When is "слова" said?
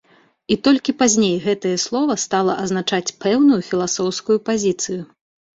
1.85-2.15